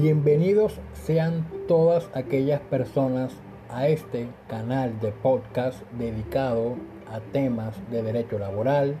Bienvenidos 0.00 0.78
sean 0.92 1.44
todas 1.66 2.08
aquellas 2.14 2.60
personas 2.60 3.32
a 3.68 3.88
este 3.88 4.28
canal 4.46 5.00
de 5.00 5.10
podcast 5.10 5.82
dedicado 5.98 6.76
a 7.10 7.18
temas 7.18 7.74
de 7.90 8.04
derecho 8.04 8.38
laboral, 8.38 8.94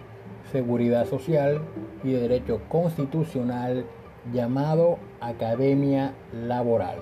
seguridad 0.50 1.06
social 1.06 1.60
y 2.02 2.10
de 2.10 2.22
derecho 2.22 2.60
constitucional 2.68 3.86
llamado 4.32 4.98
Academia 5.20 6.14
Laboral. 6.32 6.98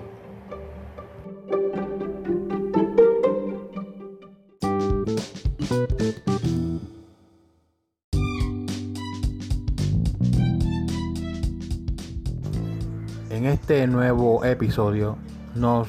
Este 13.77 13.85
nuevo 13.85 14.43
episodio 14.43 15.17
nos 15.53 15.87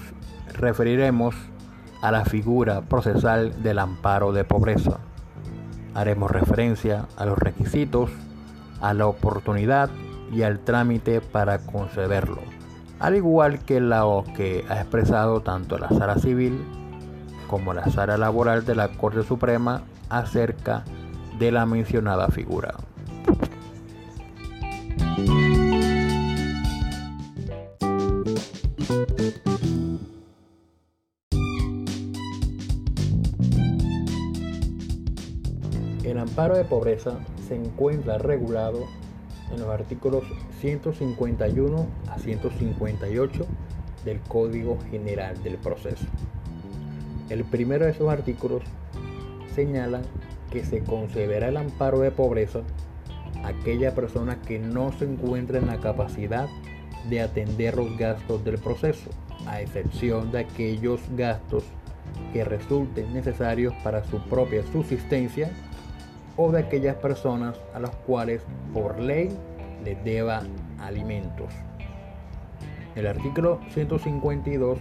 referiremos 0.52 1.34
a 2.02 2.12
la 2.12 2.26
figura 2.26 2.82
procesal 2.82 3.62
del 3.62 3.78
amparo 3.78 4.32
de 4.32 4.44
pobreza. 4.44 4.98
Haremos 5.94 6.30
referencia 6.30 7.06
a 7.16 7.24
los 7.24 7.38
requisitos, 7.38 8.10
a 8.82 8.92
la 8.92 9.06
oportunidad 9.06 9.88
y 10.30 10.42
al 10.42 10.58
trámite 10.58 11.22
para 11.22 11.60
concederlo, 11.60 12.42
al 13.00 13.16
igual 13.16 13.60
que 13.60 13.80
lo 13.80 14.22
que 14.36 14.66
ha 14.68 14.82
expresado 14.82 15.40
tanto 15.40 15.78
la 15.78 15.88
sala 15.88 16.16
civil 16.16 16.62
como 17.46 17.72
la 17.72 17.88
sala 17.88 18.18
laboral 18.18 18.66
de 18.66 18.74
la 18.74 18.88
Corte 18.88 19.22
Suprema 19.22 19.80
acerca 20.10 20.84
de 21.38 21.52
la 21.52 21.64
mencionada 21.64 22.28
figura. 22.28 22.74
Amparo 36.38 36.56
de 36.56 36.64
pobreza 36.64 37.18
se 37.48 37.56
encuentra 37.56 38.16
regulado 38.16 38.86
en 39.52 39.58
los 39.58 39.68
artículos 39.70 40.22
151 40.60 41.86
a 42.08 42.16
158 42.16 43.44
del 44.04 44.20
Código 44.20 44.78
General 44.88 45.42
del 45.42 45.56
Proceso. 45.56 46.06
El 47.28 47.42
primero 47.42 47.86
de 47.86 47.90
esos 47.90 48.08
artículos 48.08 48.62
señala 49.52 50.02
que 50.52 50.64
se 50.64 50.84
concederá 50.84 51.48
el 51.48 51.56
amparo 51.56 51.98
de 51.98 52.12
pobreza 52.12 52.60
a 53.42 53.48
aquella 53.48 53.96
persona 53.96 54.40
que 54.40 54.60
no 54.60 54.92
se 54.92 55.06
encuentra 55.06 55.58
en 55.58 55.66
la 55.66 55.80
capacidad 55.80 56.46
de 57.10 57.20
atender 57.20 57.76
los 57.76 57.98
gastos 57.98 58.44
del 58.44 58.58
proceso, 58.58 59.10
a 59.48 59.60
excepción 59.60 60.30
de 60.30 60.38
aquellos 60.38 61.00
gastos 61.16 61.64
que 62.32 62.44
resulten 62.44 63.12
necesarios 63.12 63.74
para 63.82 64.04
su 64.04 64.20
propia 64.28 64.62
subsistencia 64.70 65.50
o 66.38 66.50
de 66.50 66.60
aquellas 66.60 66.96
personas 66.96 67.60
a 67.74 67.80
las 67.80 67.94
cuales 68.06 68.42
por 68.72 68.98
ley 68.98 69.28
les 69.84 70.02
deba 70.04 70.42
alimentos. 70.80 71.52
El 72.94 73.06
artículo 73.06 73.60
152 73.70 74.78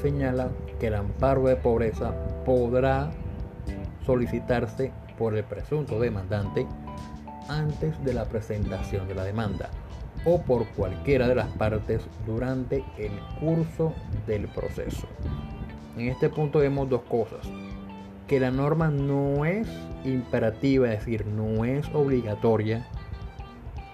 señala 0.00 0.50
que 0.78 0.86
el 0.86 0.94
amparo 0.94 1.44
de 1.44 1.56
pobreza 1.56 2.14
podrá 2.44 3.10
solicitarse 4.06 4.92
por 5.18 5.36
el 5.36 5.44
presunto 5.44 5.98
demandante 5.98 6.66
antes 7.48 8.02
de 8.04 8.14
la 8.14 8.24
presentación 8.26 9.08
de 9.08 9.14
la 9.14 9.24
demanda 9.24 9.70
o 10.24 10.40
por 10.40 10.66
cualquiera 10.68 11.28
de 11.28 11.34
las 11.34 11.48
partes 11.48 12.02
durante 12.26 12.84
el 12.98 13.12
curso 13.40 13.92
del 14.26 14.48
proceso. 14.48 15.06
En 15.96 16.08
este 16.08 16.28
punto 16.28 16.58
vemos 16.58 16.88
dos 16.88 17.02
cosas. 17.02 17.46
Que 18.34 18.40
la 18.40 18.50
norma 18.50 18.90
no 18.90 19.44
es 19.44 19.68
imperativa, 20.04 20.92
es 20.92 20.98
decir, 20.98 21.24
no 21.24 21.64
es 21.64 21.86
obligatoria 21.94 22.84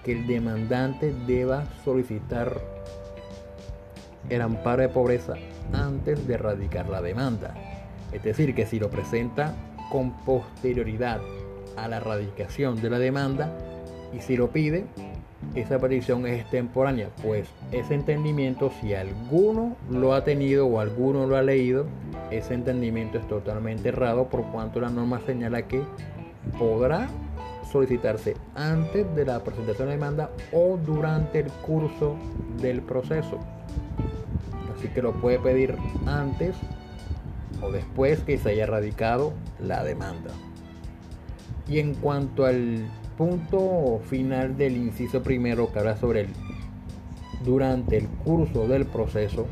que 0.03 0.13
el 0.13 0.25
demandante 0.25 1.13
deba 1.27 1.63
solicitar 1.85 2.59
el 4.29 4.41
amparo 4.41 4.81
de 4.81 4.89
pobreza 4.89 5.35
antes 5.73 6.25
de 6.25 6.37
radicar 6.39 6.89
la 6.89 7.03
demanda. 7.03 7.53
Es 8.11 8.23
decir, 8.23 8.55
que 8.55 8.65
si 8.65 8.79
lo 8.79 8.89
presenta 8.89 9.53
con 9.91 10.11
posterioridad 10.25 11.21
a 11.77 11.87
la 11.87 11.99
radicación 11.99 12.81
de 12.81 12.89
la 12.89 12.97
demanda 12.97 13.55
y 14.11 14.21
si 14.21 14.37
lo 14.37 14.49
pide, 14.49 14.87
esa 15.55 15.79
petición 15.79 16.25
es 16.25 16.39
extemporánea, 16.41 17.09
pues 17.21 17.47
ese 17.71 17.95
entendimiento, 17.95 18.71
si 18.79 18.93
alguno 18.93 19.75
lo 19.89 20.13
ha 20.13 20.23
tenido 20.23 20.67
o 20.67 20.79
alguno 20.79 21.27
lo 21.27 21.35
ha 21.35 21.41
leído, 21.41 21.87
ese 22.29 22.53
entendimiento 22.53 23.17
es 23.17 23.27
totalmente 23.27 23.89
errado 23.89 24.27
por 24.27 24.43
cuanto 24.51 24.79
la 24.79 24.89
norma 24.89 25.19
señala 25.25 25.63
que 25.63 25.81
podrá 26.57 27.09
solicitarse 27.71 28.35
antes 28.55 29.13
de 29.15 29.25
la 29.25 29.43
presentación 29.43 29.87
de 29.89 29.95
la 29.95 29.99
demanda 30.01 30.29
o 30.51 30.77
durante 30.77 31.39
el 31.39 31.51
curso 31.51 32.15
del 32.61 32.81
proceso. 32.81 33.39
Así 34.75 34.87
que 34.89 35.01
lo 35.01 35.13
puede 35.13 35.39
pedir 35.39 35.75
antes 36.05 36.55
o 37.61 37.71
después 37.71 38.19
que 38.21 38.37
se 38.37 38.49
haya 38.49 38.65
radicado 38.65 39.33
la 39.59 39.83
demanda. 39.83 40.31
Y 41.67 41.79
en 41.79 41.93
cuanto 41.95 42.45
al 42.45 42.85
punto 43.17 43.99
final 44.09 44.57
del 44.57 44.77
inciso 44.77 45.23
primero 45.23 45.71
que 45.71 45.79
habla 45.79 45.97
sobre 45.97 46.21
el 46.21 46.27
durante 47.43 47.97
el 47.97 48.07
curso 48.07 48.67
del 48.67 48.85
proceso, 48.85 49.47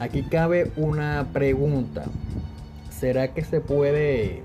aquí 0.00 0.22
cabe 0.24 0.72
una 0.76 1.28
pregunta. 1.32 2.04
¿Será 2.90 3.32
que 3.32 3.44
se 3.44 3.60
puede 3.60 4.42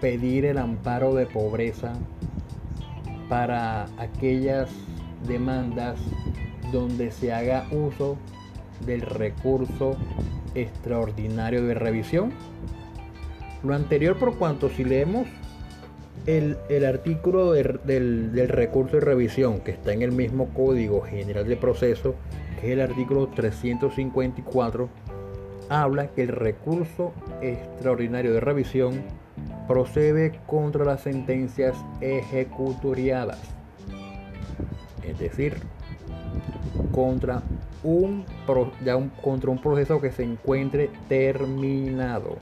pedir 0.00 0.46
el 0.46 0.58
amparo 0.58 1.14
de 1.14 1.26
pobreza 1.26 1.92
para 3.28 3.84
aquellas 3.98 4.70
demandas 5.26 6.00
donde 6.72 7.10
se 7.12 7.32
haga 7.32 7.66
uso 7.70 8.16
del 8.86 9.02
recurso 9.02 9.96
extraordinario 10.54 11.64
de 11.64 11.74
revisión. 11.74 12.32
Lo 13.62 13.74
anterior 13.74 14.18
por 14.18 14.36
cuanto 14.36 14.70
si 14.70 14.84
leemos 14.84 15.28
el, 16.26 16.84
artículo 16.84 17.52
del, 17.52 18.48
recurso 18.48 18.96
de 18.96 19.00
revisión 19.00 19.60
que 19.60 19.72
está 19.72 19.92
en 19.92 20.02
el 20.02 20.12
mismo 20.12 20.48
Código 20.54 21.02
General 21.02 21.46
de 21.46 21.56
Proceso, 21.56 22.14
que 22.60 22.68
es 22.68 22.72
el 22.72 22.80
artículo 22.80 23.28
354, 23.28 24.88
habla 25.68 26.08
que 26.08 26.22
el 26.22 26.28
recurso 26.28 27.12
extraordinario 27.40 28.32
de 28.34 28.40
revisión 28.40 29.02
procede 29.66 30.38
contra 30.46 30.84
las 30.84 31.02
sentencias 31.02 31.76
ejecutoriadas, 32.00 33.40
es 35.04 35.18
decir, 35.18 35.54
contra 36.92 37.42
un, 37.82 38.24
contra 39.22 39.50
un 39.50 39.60
proceso 39.60 40.00
que 40.00 40.12
se 40.12 40.24
encuentre 40.24 40.90
terminado. 41.08 42.38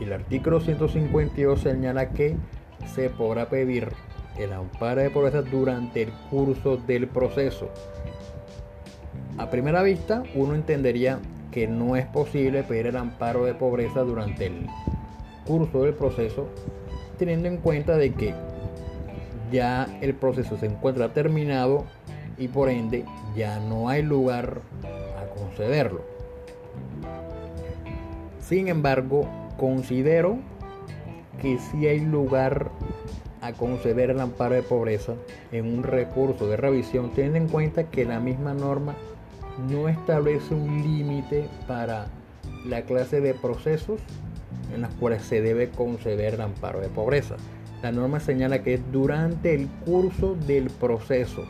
Y 0.00 0.04
el 0.04 0.12
artículo 0.12 0.60
152 0.60 1.60
señala 1.60 2.10
que 2.10 2.36
se 2.94 3.10
podrá 3.10 3.48
pedir 3.48 3.88
el 4.38 4.52
amparo 4.52 5.02
de 5.02 5.10
pobreza 5.10 5.42
durante 5.42 6.02
el 6.02 6.12
curso 6.30 6.76
del 6.76 7.08
proceso. 7.08 7.68
A 9.38 9.50
primera 9.50 9.82
vista, 9.82 10.22
uno 10.34 10.54
entendería 10.54 11.18
que 11.50 11.68
no 11.68 11.96
es 11.96 12.06
posible 12.06 12.62
pedir 12.62 12.88
el 12.88 12.96
amparo 12.96 13.44
de 13.44 13.54
pobreza 13.54 14.00
durante 14.00 14.46
el 14.46 14.66
curso 15.46 15.82
del 15.82 15.94
proceso, 15.94 16.48
teniendo 17.18 17.48
en 17.48 17.58
cuenta 17.58 17.96
de 17.96 18.12
que 18.14 18.34
ya 19.50 19.86
el 20.00 20.14
proceso 20.14 20.56
se 20.56 20.66
encuentra 20.66 21.12
terminado 21.12 21.84
y 22.38 22.48
por 22.48 22.70
ende 22.70 23.04
ya 23.36 23.60
no 23.60 23.88
hay 23.88 24.02
lugar 24.02 24.62
a 25.18 25.38
concederlo. 25.38 26.02
Sin 28.40 28.68
embargo, 28.68 29.28
considero 29.62 30.38
que 31.40 31.56
si 31.56 31.86
hay 31.86 32.00
lugar 32.00 32.72
a 33.40 33.52
conceder 33.52 34.10
el 34.10 34.18
amparo 34.18 34.56
de 34.56 34.62
pobreza 34.64 35.12
en 35.52 35.72
un 35.72 35.84
recurso 35.84 36.48
de 36.48 36.56
revisión, 36.56 37.12
teniendo 37.12 37.38
en 37.38 37.46
cuenta 37.46 37.84
que 37.84 38.04
la 38.04 38.18
misma 38.18 38.54
norma 38.54 38.96
no 39.70 39.86
establece 39.86 40.52
un 40.52 40.82
límite 40.82 41.48
para 41.68 42.08
la 42.66 42.82
clase 42.82 43.20
de 43.20 43.34
procesos 43.34 44.00
en 44.74 44.80
las 44.80 44.92
cuales 44.94 45.22
se 45.22 45.40
debe 45.40 45.68
conceder 45.68 46.34
el 46.34 46.40
amparo 46.40 46.80
de 46.80 46.88
pobreza. 46.88 47.36
La 47.84 47.92
norma 47.92 48.18
señala 48.18 48.64
que 48.64 48.74
es 48.74 48.80
durante 48.90 49.54
el 49.54 49.68
curso 49.86 50.34
del 50.34 50.70
proceso. 50.70 51.44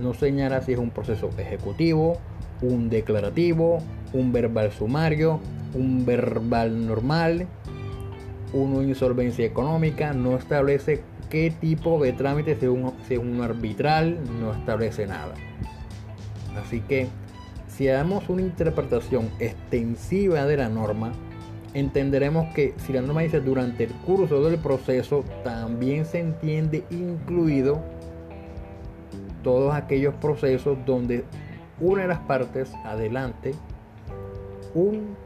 No 0.00 0.12
señala 0.12 0.60
si 0.62 0.72
es 0.72 0.78
un 0.80 0.90
proceso 0.90 1.30
ejecutivo, 1.38 2.18
un 2.62 2.90
declarativo, 2.90 3.78
un 4.12 4.32
verbal 4.32 4.72
sumario, 4.72 5.38
un 5.74 6.04
verbal 6.04 6.86
normal, 6.86 7.46
una 8.52 8.82
insolvencia 8.82 9.44
económica. 9.44 10.12
No 10.12 10.36
establece 10.36 11.02
qué 11.30 11.50
tipo 11.50 12.02
de 12.02 12.12
trámite 12.12 12.58
según, 12.58 12.92
un 13.20 13.40
arbitral 13.40 14.18
no 14.40 14.52
establece 14.52 15.06
nada. 15.06 15.34
Así 16.62 16.80
que 16.80 17.08
si 17.68 17.86
damos 17.86 18.28
una 18.28 18.42
interpretación 18.42 19.30
extensiva 19.38 20.44
de 20.44 20.58
la 20.58 20.68
norma, 20.68 21.12
entenderemos 21.72 22.52
que 22.54 22.74
si 22.76 22.92
la 22.92 23.00
norma 23.00 23.22
dice 23.22 23.40
durante 23.40 23.84
el 23.84 23.92
curso 23.92 24.44
del 24.44 24.58
proceso, 24.58 25.24
también 25.42 26.04
se 26.04 26.20
entiende 26.20 26.84
incluido 26.90 27.82
todos 29.42 29.74
aquellos 29.74 30.14
procesos 30.14 30.76
donde 30.84 31.24
una 31.80 32.02
de 32.02 32.08
las 32.08 32.20
partes 32.20 32.72
adelante 32.84 33.54
un 34.74 35.16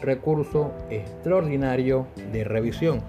recurso 0.00 0.72
extraordinario 0.90 2.06
de 2.32 2.44
revisión. 2.44 3.00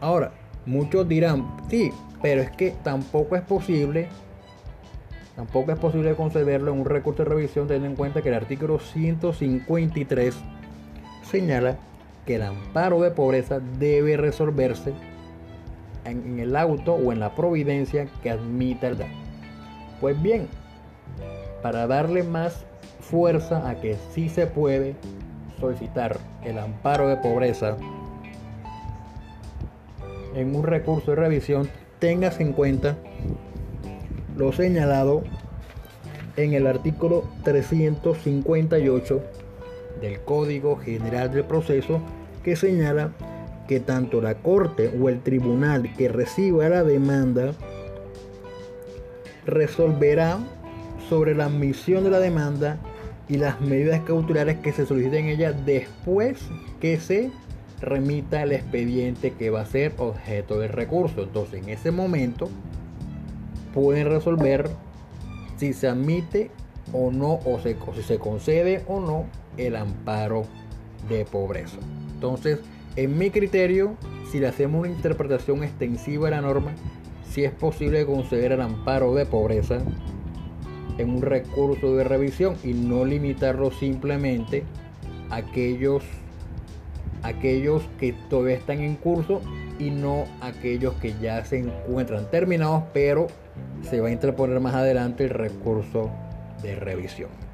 Ahora, 0.00 0.32
muchos 0.66 1.08
dirán, 1.08 1.56
sí, 1.68 1.90
pero 2.22 2.42
es 2.42 2.50
que 2.50 2.74
tampoco 2.82 3.36
es 3.36 3.42
posible, 3.42 4.08
tampoco 5.36 5.72
es 5.72 5.78
posible 5.78 6.14
concederlo 6.14 6.72
en 6.72 6.80
un 6.80 6.86
recurso 6.86 7.24
de 7.24 7.30
revisión 7.30 7.66
teniendo 7.66 7.88
en 7.88 7.96
cuenta 7.96 8.22
que 8.22 8.28
el 8.28 8.34
artículo 8.34 8.78
153 8.78 10.36
señala 11.22 11.78
que 12.26 12.36
el 12.36 12.42
amparo 12.42 13.00
de 13.00 13.10
pobreza 13.10 13.60
debe 13.78 14.16
resolverse 14.16 14.92
en, 16.04 16.38
el 16.38 16.56
auto 16.56 16.94
o 16.94 17.12
en 17.12 17.20
la 17.20 17.34
providencia 17.34 18.06
que 18.22 18.30
admita 18.30 18.88
el 18.88 18.98
daño. 18.98 19.18
Pues 20.00 20.20
bien, 20.20 20.48
para 21.62 21.86
darle 21.86 22.22
más 22.22 22.64
fuerza 23.00 23.68
a 23.68 23.80
que 23.80 23.96
sí 24.12 24.28
se 24.28 24.46
puede 24.46 24.94
solicitar 25.60 26.18
el 26.44 26.58
amparo 26.58 27.08
de 27.08 27.16
pobreza 27.16 27.76
en 30.34 30.54
un 30.54 30.64
recurso 30.64 31.10
de 31.10 31.16
revisión, 31.16 31.68
tengas 31.98 32.40
en 32.40 32.52
cuenta 32.52 32.96
lo 34.36 34.52
señalado 34.52 35.22
en 36.36 36.54
el 36.54 36.66
artículo 36.66 37.24
358 37.44 39.22
del 40.00 40.20
Código 40.20 40.76
General 40.76 41.30
del 41.30 41.44
Proceso 41.44 42.00
que 42.42 42.56
señala 42.56 43.12
que 43.68 43.80
tanto 43.80 44.20
la 44.20 44.36
Corte 44.36 44.92
o 45.00 45.08
el 45.08 45.20
tribunal 45.20 45.94
que 45.96 46.08
reciba 46.08 46.68
la 46.68 46.84
demanda 46.84 47.52
resolverá 49.46 50.38
sobre 51.08 51.34
la 51.34 51.46
admisión 51.46 52.04
de 52.04 52.10
la 52.10 52.20
demanda 52.20 52.78
y 53.30 53.38
las 53.38 53.60
medidas 53.60 54.00
cautelares 54.00 54.58
que 54.58 54.72
se 54.72 54.84
soliciten 54.84 55.26
en 55.26 55.28
ella 55.28 55.52
después 55.52 56.40
que 56.80 56.98
se 56.98 57.30
remita 57.80 58.42
el 58.42 58.50
expediente 58.50 59.32
que 59.34 59.50
va 59.50 59.60
a 59.60 59.66
ser 59.66 59.94
objeto 59.98 60.58
del 60.58 60.70
recurso. 60.70 61.22
Entonces, 61.22 61.62
en 61.62 61.68
ese 61.68 61.92
momento 61.92 62.50
pueden 63.72 64.08
resolver 64.08 64.68
si 65.56 65.72
se 65.72 65.86
admite 65.86 66.50
o 66.92 67.12
no, 67.12 67.38
o, 67.44 67.60
si 67.60 68.02
se 68.02 68.18
concede 68.18 68.82
o 68.88 68.98
no 68.98 69.26
el 69.56 69.76
amparo 69.76 70.42
de 71.08 71.24
pobreza. 71.24 71.78
Entonces, 72.12 72.58
en 72.96 73.16
mi 73.16 73.30
criterio, 73.30 73.94
si 74.32 74.40
le 74.40 74.48
hacemos 74.48 74.80
una 74.80 74.90
interpretación 74.90 75.62
extensiva 75.62 76.24
de 76.24 76.30
la 76.32 76.42
norma, 76.42 76.72
si 77.30 77.44
es 77.44 77.52
posible 77.52 78.04
conceder 78.06 78.50
el 78.50 78.60
amparo 78.60 79.14
de 79.14 79.24
pobreza 79.24 79.78
en 81.00 81.10
un 81.10 81.22
recurso 81.22 81.94
de 81.96 82.04
revisión 82.04 82.56
y 82.62 82.72
no 82.74 83.04
limitarlo 83.04 83.70
simplemente 83.70 84.64
a 85.30 85.36
aquellos, 85.36 86.04
aquellos 87.22 87.82
que 87.98 88.12
todavía 88.28 88.56
están 88.56 88.80
en 88.80 88.96
curso 88.96 89.40
y 89.78 89.90
no 89.90 90.24
aquellos 90.40 90.94
que 90.94 91.14
ya 91.20 91.44
se 91.44 91.58
encuentran 91.58 92.30
terminados, 92.30 92.84
pero 92.92 93.28
se 93.82 94.00
va 94.00 94.08
a 94.08 94.12
interponer 94.12 94.60
más 94.60 94.74
adelante 94.74 95.24
el 95.24 95.30
recurso 95.30 96.10
de 96.62 96.76
revisión. 96.76 97.49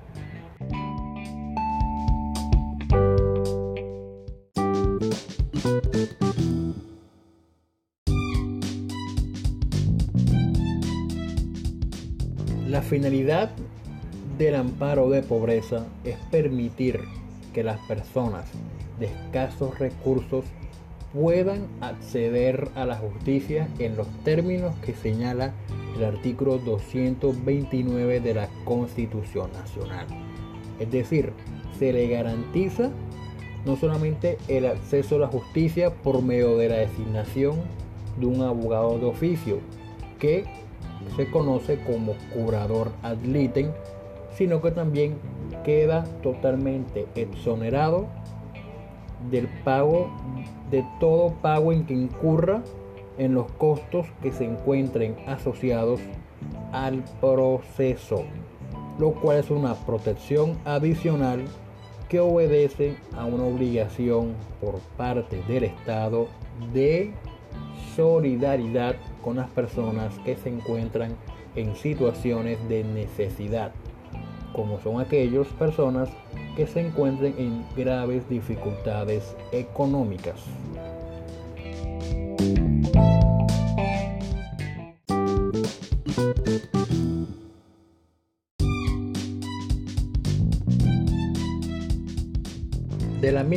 Finalidad 12.87 13.50
del 14.38 14.55
amparo 14.55 15.11
de 15.11 15.23
pobreza 15.23 15.87
es 16.05 16.17
permitir 16.31 17.00
que 17.53 17.65
las 17.65 17.81
personas 17.88 18.44
de 19.00 19.06
escasos 19.06 19.77
recursos 19.81 20.44
puedan 21.12 21.67
acceder 21.81 22.69
a 22.77 22.85
la 22.85 22.94
justicia 22.97 23.69
en 23.81 23.97
los 23.97 24.06
términos 24.23 24.73
que 24.85 24.94
señala 24.94 25.53
el 25.97 26.05
artículo 26.05 26.59
229 26.59 28.21
de 28.21 28.35
la 28.35 28.49
Constitución 28.65 29.50
Nacional. 29.53 30.06
Es 30.79 30.91
decir, 30.91 31.33
se 31.79 31.93
le 31.93 32.06
garantiza 32.06 32.91
no 33.65 33.75
solamente 33.77 34.38
el 34.47 34.67
acceso 34.67 35.17
a 35.17 35.21
la 35.21 35.27
justicia 35.27 35.93
por 35.93 36.23
medio 36.23 36.56
de 36.56 36.69
la 36.69 36.77
designación 36.77 37.56
de 38.17 38.27
un 38.27 38.43
abogado 38.43 38.97
de 38.99 39.06
oficio, 39.06 39.59
que 40.21 40.65
se 41.16 41.30
conoce 41.30 41.78
como 41.84 42.14
curador 42.32 42.92
ad 43.02 43.18
litem, 43.18 43.70
sino 44.32 44.60
que 44.60 44.70
también 44.70 45.18
queda 45.64 46.04
totalmente 46.22 47.06
exonerado 47.14 48.06
del 49.30 49.48
pago 49.64 50.10
de 50.70 50.84
todo 51.00 51.32
pago 51.40 51.72
en 51.72 51.86
que 51.86 51.94
incurra 51.94 52.62
en 53.18 53.34
los 53.34 53.50
costos 53.52 54.06
que 54.22 54.32
se 54.32 54.44
encuentren 54.44 55.16
asociados 55.26 56.00
al 56.72 57.02
proceso, 57.20 58.24
lo 58.98 59.12
cual 59.12 59.38
es 59.38 59.50
una 59.50 59.74
protección 59.74 60.58
adicional 60.64 61.44
que 62.08 62.20
obedece 62.20 62.96
a 63.16 63.24
una 63.24 63.44
obligación 63.44 64.34
por 64.60 64.78
parte 64.96 65.42
del 65.48 65.64
Estado 65.64 66.28
de 66.72 67.12
solidaridad 67.96 68.96
con 69.26 69.38
las 69.38 69.50
personas 69.50 70.17
que 70.25 70.37
se 70.37 70.49
encuentran 70.49 71.17
en 71.56 71.75
situaciones 71.75 72.61
de 72.69 72.84
necesidad, 72.84 73.73
como 74.52 74.78
son 74.78 75.00
aquellas 75.00 75.49
personas 75.49 76.08
que 76.56 76.69
se 76.69 76.87
encuentren 76.87 77.34
en 77.37 77.67
graves 77.76 78.28
dificultades 78.28 79.37
económicas. 79.50 80.37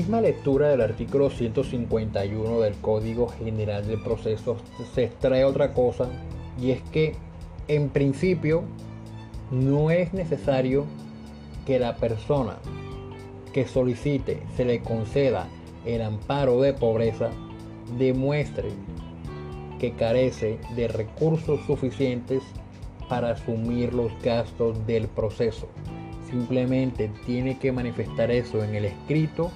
Misma 0.09 0.21
lectura 0.21 0.69
del 0.69 0.81
artículo 0.81 1.29
151 1.29 2.61
del 2.61 2.73
Código 2.77 3.27
General 3.27 3.85
de 3.85 3.95
Procesos 3.95 4.59
se 4.95 5.03
extrae 5.03 5.45
otra 5.45 5.71
cosa 5.75 6.09
y 6.59 6.71
es 6.71 6.81
que 6.81 7.15
en 7.67 7.89
principio 7.89 8.63
no 9.51 9.91
es 9.91 10.11
necesario 10.11 10.85
que 11.63 11.77
la 11.77 11.95
persona 11.97 12.57
que 13.53 13.67
solicite 13.67 14.41
se 14.57 14.65
le 14.65 14.81
conceda 14.81 15.47
el 15.85 16.01
amparo 16.01 16.59
de 16.59 16.73
pobreza 16.73 17.29
demuestre 17.99 18.69
que 19.77 19.91
carece 19.93 20.57
de 20.75 20.87
recursos 20.87 21.59
suficientes 21.67 22.41
para 23.07 23.33
asumir 23.33 23.93
los 23.93 24.11
gastos 24.23 24.87
del 24.87 25.07
proceso. 25.07 25.67
Simplemente 26.27 27.11
tiene 27.27 27.59
que 27.59 27.71
manifestar 27.71 28.31
eso 28.31 28.63
en 28.63 28.73
el 28.73 28.85
escrito 28.85 29.51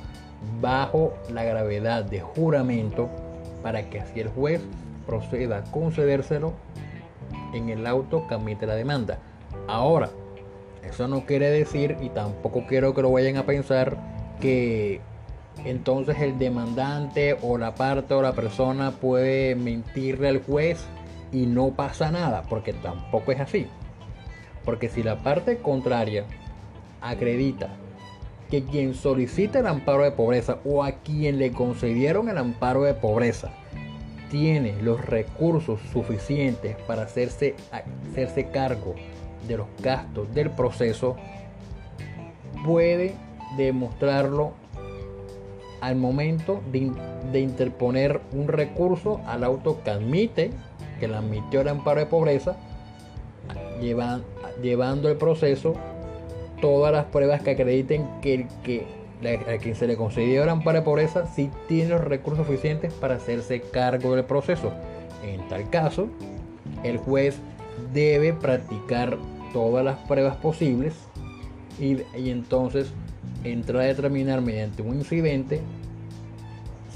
bajo 0.62 1.14
la 1.30 1.44
gravedad 1.44 2.04
de 2.04 2.22
juramento 2.22 3.10
para 3.62 3.90
que 3.90 4.00
así 4.00 4.20
el 4.20 4.30
juez 4.30 4.62
proceda 5.06 5.58
a 5.60 5.64
concedérselo 5.64 6.54
en 7.54 7.70
el 7.70 7.86
auto 7.88 8.28
que 8.28 8.36
admite 8.36 8.66
la 8.66 8.76
demanda. 8.76 9.20
Ahora, 9.68 10.10
eso 10.84 11.08
no 11.08 11.26
quiere 11.26 11.50
decir 11.50 11.98
y 12.02 12.10
tampoco 12.10 12.66
quiero 12.68 12.94
que 12.94 13.02
lo 13.02 13.12
vayan 13.12 13.38
a 13.38 13.46
pensar 13.46 13.98
que 14.42 15.02
entonces 15.66 16.20
el 16.20 16.38
demandante 16.40 17.38
o 17.42 17.58
la 17.58 17.76
parte 17.76 18.14
o 18.14 18.22
la 18.22 18.34
persona 18.34 18.92
puede 18.92 19.56
mentirle 19.56 20.28
al 20.28 20.44
juez 20.44 20.86
y 21.32 21.46
no 21.46 21.70
pasa 21.70 22.12
nada, 22.12 22.44
porque 22.50 22.74
tampoco 22.74 23.32
es 23.32 23.40
así. 23.40 23.68
Porque 24.66 24.90
si 24.90 25.04
la 25.04 25.18
parte 25.18 25.58
contraria 25.58 26.26
acredita 27.02 27.70
que 28.50 28.64
quien 28.64 28.94
solicita 28.94 29.60
el 29.60 29.68
amparo 29.68 30.04
de 30.04 30.12
pobreza 30.12 30.60
o 30.66 30.84
a 30.84 30.92
quien 30.92 31.40
le 31.40 31.52
concedieron 31.52 32.30
el 32.30 32.38
amparo 32.38 32.84
de 32.84 32.94
pobreza 32.94 33.52
tiene 34.34 34.74
los 34.82 35.06
recursos 35.06 35.80
suficientes 35.92 36.76
para 36.88 37.04
hacerse, 37.04 37.56
hacerse 37.72 38.48
cargo 38.48 38.96
de 39.48 39.58
los 39.58 39.68
gastos 39.80 40.34
del 40.34 40.50
proceso, 40.50 41.16
puede 42.66 43.14
demostrarlo 43.58 44.54
al 45.82 45.98
momento 45.98 46.64
de, 46.72 47.40
interponer 47.40 48.22
un 48.32 48.48
recurso 48.48 49.22
al 49.28 49.44
auto 49.44 49.84
que 49.84 49.92
admite 49.92 50.50
que 51.00 51.08
la 51.08 51.20
admitió 51.20 51.62
el 51.62 51.68
amparo 51.68 52.00
de 52.00 52.08
pobreza, 52.08 52.56
llevando 53.80 55.10
el 55.10 55.18
proceso 55.18 55.76
todas 56.64 56.94
las 56.94 57.04
pruebas 57.04 57.42
que 57.42 57.52
acrediten 57.52 58.08
que 58.22 58.34
el 58.36 58.48
que 58.64 58.88
a 59.54 59.58
quien 59.58 59.76
se 59.76 59.86
le 59.86 59.98
concedió 59.98 60.44
el 60.44 60.50
amparo 60.50 60.80
de 60.80 60.86
pobreza 60.86 61.28
sí 61.28 61.50
tiene 61.68 61.90
los 61.90 62.02
recursos 62.02 62.48
suficientes 62.48 62.94
para 62.94 63.16
hacerse 63.16 63.60
cargo 63.60 64.16
del 64.16 64.24
proceso. 64.24 64.72
En 65.26 65.46
tal 65.50 65.70
caso, 65.70 66.08
el 66.86 67.00
juez 67.00 67.36
debe 67.94 68.32
practicar 68.32 69.18
todas 69.52 69.84
las 69.84 69.98
pruebas 70.08 70.38
posibles 70.38 70.94
y, 71.82 71.98
y 72.18 72.30
entonces 72.30 72.94
entrar 73.44 73.82
a 73.82 73.86
determinar 73.86 74.40
mediante 74.40 74.84
un 74.84 74.96
incidente 74.96 75.60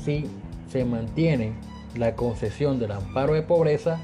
si 0.06 0.28
se 0.72 0.86
mantiene 0.86 1.52
la 1.98 2.16
concesión 2.16 2.80
del 2.80 2.94
amparo 2.94 3.34
de 3.34 3.42
pobreza 3.42 4.00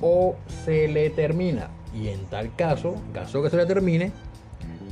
o 0.00 0.36
se 0.64 0.88
le 0.88 1.10
termina. 1.10 1.68
Y 1.94 2.08
en 2.08 2.24
tal 2.26 2.54
caso, 2.56 2.94
caso 3.12 3.42
que 3.42 3.50
se 3.50 3.58
le 3.58 3.66
termine, 3.66 4.12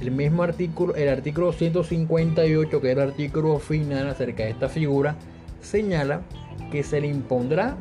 el 0.04 0.11
mismo 0.11 0.42
artículo, 0.42 0.94
el 0.94 1.08
artículo 1.08 1.52
158, 1.52 2.80
que 2.80 2.90
es 2.90 2.92
el 2.96 3.02
artículo 3.02 3.58
final 3.58 4.08
acerca 4.08 4.44
de 4.44 4.50
esta 4.50 4.68
figura, 4.68 5.16
señala 5.62 6.20
que 6.70 6.82
se 6.82 7.00
le 7.00 7.06
impondrá 7.08 7.76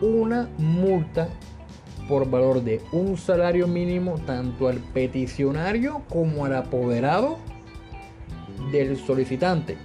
una 0.00 0.48
multa 0.58 1.28
por 2.08 2.30
valor 2.30 2.62
de 2.62 2.80
un 2.92 3.16
salario 3.16 3.66
mínimo 3.66 4.14
tanto 4.26 4.68
al 4.68 4.76
peticionario 4.76 6.02
como 6.08 6.44
al 6.44 6.54
apoderado 6.54 7.38
del 8.70 8.96
solicitante. 8.96 9.76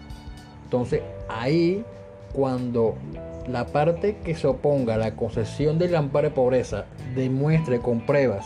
Entonces 0.65 1.01
ahí 1.29 1.83
cuando 2.33 2.95
la 3.47 3.65
parte 3.65 4.17
que 4.24 4.36
se 4.36 4.45
oponga 4.45 4.95
a 4.95 4.97
la 4.97 5.15
concesión 5.15 5.79
del 5.79 5.95
amparo 5.95 6.29
de 6.29 6.36
pobreza 6.36 6.86
demuestre 7.15 7.79
con 7.79 8.05
pruebas 8.05 8.45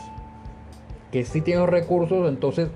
que 1.12 1.26
sí 1.26 1.42
tiene 1.42 1.62
los 1.62 1.70
recursos, 1.70 2.28
entonces 2.28 2.70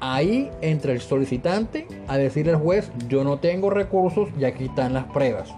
ahí 0.00 0.50
entra 0.60 0.92
el 0.92 1.00
solicitante 1.00 1.86
a 2.06 2.18
decirle 2.18 2.52
al 2.52 2.58
juez, 2.58 2.90
yo 3.08 3.24
no 3.24 3.38
tengo 3.38 3.70
recursos 3.70 4.28
y 4.38 4.44
aquí 4.44 4.66
están 4.66 4.92
las 4.94 5.04
pruebas. 5.04 5.52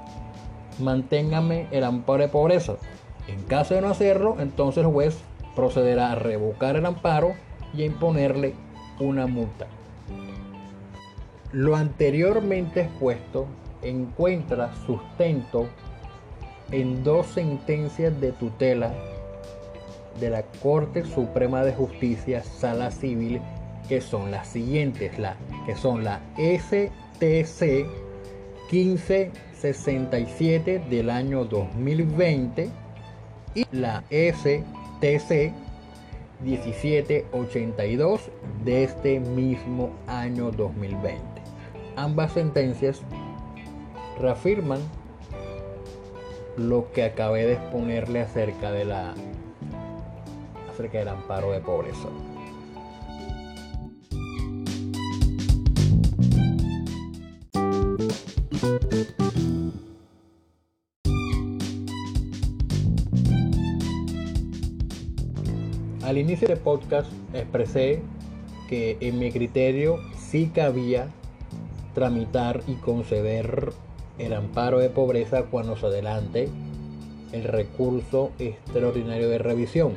Manténgame 0.78 1.66
el 1.70 1.84
amparo 1.84 2.22
de 2.22 2.28
pobreza. 2.28 2.76
En 3.28 3.42
caso 3.42 3.74
de 3.74 3.82
no 3.82 3.88
hacerlo, 3.88 4.36
entonces 4.40 4.84
el 4.84 4.90
juez 4.90 5.18
procederá 5.54 6.12
a 6.12 6.14
revocar 6.14 6.76
el 6.76 6.86
amparo 6.86 7.34
y 7.74 7.82
a 7.82 7.86
imponerle 7.86 8.54
una 8.98 9.26
multa. 9.26 9.66
Lo 11.52 11.76
anteriormente 11.76 12.82
expuesto 12.82 13.46
encuentra 13.82 14.70
sustento 14.86 15.66
en 16.70 17.02
dos 17.02 17.26
sentencias 17.26 18.20
de 18.20 18.32
tutela 18.32 18.92
de 20.18 20.30
la 20.30 20.42
Corte 20.62 21.04
Suprema 21.04 21.64
de 21.64 21.72
Justicia 21.72 22.42
Sala 22.42 22.90
Civil 22.90 23.40
que 23.90 24.00
son 24.00 24.30
las 24.30 24.46
siguientes, 24.46 25.18
la, 25.18 25.36
que 25.66 25.74
son 25.74 26.04
la 26.04 26.20
STC 26.36 27.84
1567 28.70 30.84
del 30.88 31.10
año 31.10 31.44
2020 31.44 32.70
y 33.56 33.66
la 33.72 34.04
STC 34.10 35.52
1782 36.44 38.30
de 38.64 38.84
este 38.84 39.18
mismo 39.18 39.90
año 40.06 40.52
2020. 40.52 41.18
Ambas 41.96 42.34
sentencias 42.34 43.02
reafirman 44.20 44.78
lo 46.56 46.92
que 46.92 47.02
acabé 47.02 47.46
de 47.46 47.54
exponerle 47.54 48.20
acerca 48.20 48.70
de 48.70 48.84
la 48.84 49.14
del 50.88 51.08
amparo 51.08 51.52
de 51.52 51.60
pobreza. 51.60 52.08
Al 66.02 66.18
inicio 66.18 66.48
del 66.48 66.58
podcast 66.58 67.12
expresé 67.34 68.02
que 68.68 68.96
en 69.00 69.18
mi 69.18 69.30
criterio 69.30 69.98
sí 70.18 70.50
cabía 70.52 71.08
tramitar 71.94 72.62
y 72.66 72.74
conceder 72.76 73.72
el 74.18 74.32
amparo 74.32 74.78
de 74.78 74.90
pobreza 74.90 75.44
cuando 75.44 75.76
se 75.76 75.86
adelante 75.86 76.48
el 77.32 77.44
recurso 77.44 78.32
extraordinario 78.38 79.28
de 79.28 79.38
revisión 79.38 79.96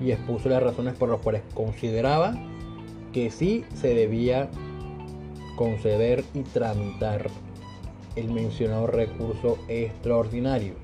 y 0.00 0.12
expuso 0.12 0.48
las 0.48 0.62
razones 0.62 0.94
por 0.94 1.08
las 1.08 1.20
cuales 1.20 1.42
consideraba 1.54 2.34
que 3.12 3.30
sí 3.30 3.64
se 3.74 3.94
debía 3.94 4.48
conceder 5.56 6.24
y 6.34 6.42
tramitar 6.42 7.26
el 8.14 8.30
mencionado 8.30 8.86
recurso 8.86 9.58
extraordinario. 9.68 10.74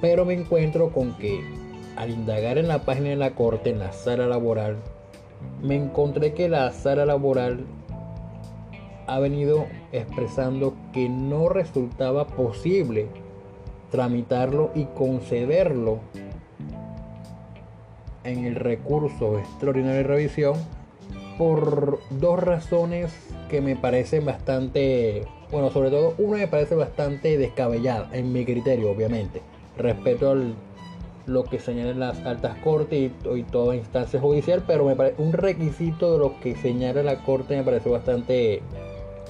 Pero 0.00 0.24
me 0.24 0.34
encuentro 0.34 0.90
con 0.90 1.16
que 1.18 1.40
al 1.96 2.10
indagar 2.10 2.58
en 2.58 2.68
la 2.68 2.84
página 2.84 3.10
de 3.10 3.16
la 3.16 3.34
corte, 3.34 3.70
en 3.70 3.78
la 3.78 3.92
sala 3.92 4.26
laboral, 4.26 4.78
me 5.62 5.76
encontré 5.76 6.32
que 6.32 6.48
la 6.48 6.70
sala 6.72 7.04
laboral 7.04 7.66
ha 9.06 9.18
venido 9.18 9.66
expresando 9.92 10.74
que 10.92 11.08
no 11.08 11.48
resultaba 11.48 12.26
posible 12.26 13.08
tramitarlo 13.90 14.70
y 14.74 14.84
concederlo 14.84 15.98
en 18.24 18.44
el 18.44 18.54
recurso 18.54 19.38
extraordinario 19.38 19.98
de 19.98 20.02
revisión 20.02 20.54
por 21.38 22.00
dos 22.10 22.38
razones 22.38 23.12
que 23.48 23.60
me 23.60 23.74
parecen 23.76 24.26
bastante, 24.26 25.24
bueno, 25.50 25.70
sobre 25.70 25.90
todo 25.90 26.14
una 26.18 26.36
me 26.36 26.48
parece 26.48 26.74
bastante 26.74 27.38
descabellada 27.38 28.10
en 28.12 28.32
mi 28.32 28.44
criterio, 28.44 28.90
obviamente, 28.90 29.40
respecto 29.78 30.30
a 30.30 30.36
lo 31.26 31.44
que 31.44 31.58
señalan 31.58 31.98
las 31.98 32.18
altas 32.26 32.58
cortes 32.58 33.10
y, 33.34 33.42
toda 33.44 33.74
instancia 33.74 34.20
judicial, 34.20 34.62
pero 34.66 34.84
me 34.84 34.96
parece 34.96 35.22
un 35.22 35.32
requisito 35.32 36.12
de 36.12 36.18
lo 36.18 36.40
que 36.40 36.56
señala 36.56 37.02
la 37.02 37.24
corte 37.24 37.56
me 37.56 37.62
parece 37.62 37.88
bastante 37.88 38.60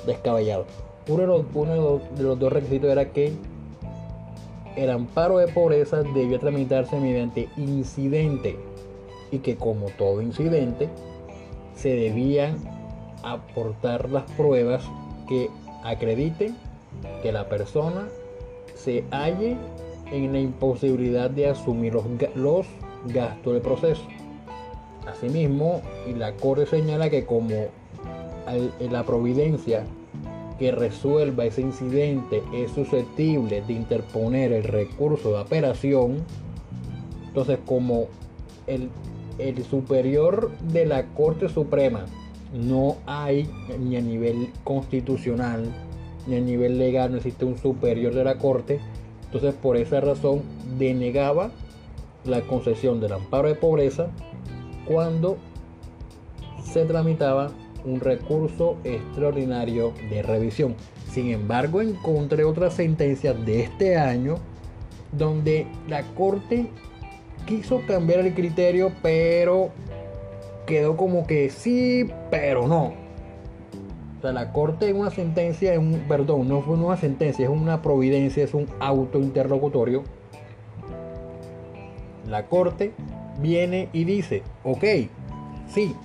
descabellado. 0.06 0.66
Uno 1.08 1.20
de 1.20 1.26
los, 1.26 1.44
uno 1.54 2.00
de 2.16 2.22
los 2.22 2.38
dos 2.38 2.52
requisitos 2.52 2.90
era 2.90 3.10
que 3.12 3.32
el 4.76 4.90
amparo 4.90 5.38
de 5.38 5.48
pobreza 5.48 6.02
debía 6.02 6.38
tramitarse 6.38 6.98
mediante 6.98 7.48
incidente 7.56 8.56
y 9.30 9.38
que 9.38 9.56
como 9.56 9.86
todo 9.90 10.22
incidente 10.22 10.88
se 11.74 11.94
debían 11.94 12.56
aportar 13.22 14.10
las 14.10 14.24
pruebas 14.32 14.84
que 15.28 15.48
acrediten 15.84 16.56
que 17.22 17.32
la 17.32 17.48
persona 17.48 18.08
se 18.74 19.04
halle 19.10 19.56
en 20.10 20.32
la 20.32 20.40
imposibilidad 20.40 21.30
de 21.30 21.48
asumir 21.48 21.94
los, 21.94 22.04
los 22.34 22.66
gastos 23.06 23.52
del 23.52 23.62
proceso. 23.62 24.02
Asimismo, 25.06 25.82
la 26.16 26.34
Corte 26.34 26.66
señala 26.66 27.08
que 27.10 27.24
como 27.24 27.68
la 28.90 29.04
providencia 29.04 29.84
que 30.58 30.72
resuelva 30.72 31.46
ese 31.46 31.62
incidente 31.62 32.42
es 32.52 32.72
susceptible 32.72 33.62
de 33.62 33.72
interponer 33.72 34.52
el 34.52 34.64
recurso 34.64 35.30
de 35.30 35.40
apelación, 35.40 36.18
entonces 37.28 37.58
como 37.64 38.08
el, 38.66 38.90
el 39.48 39.64
superior 39.64 40.50
de 40.72 40.86
la 40.86 41.06
Corte 41.06 41.48
Suprema 41.48 42.06
no 42.52 42.96
hay 43.06 43.48
ni 43.78 43.96
a 43.96 44.00
nivel 44.00 44.50
constitucional 44.64 45.72
ni 46.26 46.36
a 46.36 46.40
nivel 46.40 46.78
legal, 46.78 47.10
no 47.10 47.16
existe 47.16 47.44
un 47.44 47.58
superior 47.58 48.14
de 48.14 48.24
la 48.24 48.36
Corte, 48.36 48.80
entonces 49.24 49.54
por 49.54 49.76
esa 49.76 50.00
razón 50.00 50.42
denegaba 50.78 51.50
la 52.24 52.42
concesión 52.42 53.00
del 53.00 53.14
amparo 53.14 53.48
de 53.48 53.54
pobreza 53.54 54.08
cuando 54.86 55.38
se 56.62 56.84
tramitaba 56.84 57.50
un 57.84 58.00
recurso 58.00 58.76
extraordinario 58.84 59.92
de 60.10 60.22
revisión. 60.22 60.74
Sin 61.10 61.30
embargo, 61.30 61.80
encontré 61.80 62.44
otra 62.44 62.70
sentencia 62.70 63.32
de 63.32 63.62
este 63.62 63.96
año 63.96 64.36
donde 65.12 65.66
la 65.88 66.02
Corte 66.14 66.68
quiso 67.50 67.82
cambiar 67.84 68.20
el 68.20 68.32
criterio, 68.32 68.92
pero 69.02 69.70
quedó 70.66 70.96
como 70.96 71.26
que 71.26 71.50
sí, 71.50 72.08
pero 72.30 72.68
no. 72.68 72.94
O 74.16 74.22
sea, 74.22 74.30
la 74.30 74.52
Corte 74.52 74.88
en 74.88 74.96
una 74.96 75.10
sentencia, 75.10 75.72
es 75.72 75.78
un, 75.80 76.04
perdón, 76.06 76.48
no 76.48 76.62
fue 76.62 76.76
una 76.76 76.96
sentencia, 76.96 77.44
es 77.44 77.50
una 77.50 77.82
providencia, 77.82 78.44
es 78.44 78.54
un 78.54 78.68
auto 78.78 79.18
interlocutorio. 79.18 80.04
La 82.28 82.46
Corte 82.46 82.92
viene 83.40 83.88
y 83.92 84.04
dice, 84.04 84.44
ok, 84.62 84.84
sí, 85.66 85.96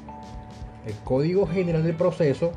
el 0.87 0.95
Código 1.03 1.45
General 1.45 1.83
del 1.83 1.95
Proceso 1.95 2.53